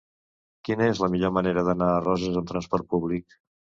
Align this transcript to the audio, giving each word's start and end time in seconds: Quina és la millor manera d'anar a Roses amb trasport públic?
Quina 0.69 0.87
és 0.93 1.01
la 1.03 1.09
millor 1.15 1.33
manera 1.37 1.65
d'anar 1.67 1.91
a 1.93 2.01
Roses 2.07 2.43
amb 2.43 2.51
trasport 2.53 2.93
públic? 2.95 3.41